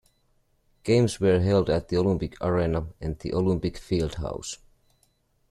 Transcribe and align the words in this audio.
Games 0.83 1.19
were 1.19 1.39
held 1.41 1.69
at 1.69 1.89
the 1.89 1.97
Olympic 1.97 2.35
Arena 2.43 2.87
and 2.99 3.19
the 3.19 3.35
Olympic 3.35 3.75
Fieldhouse. 3.77 4.57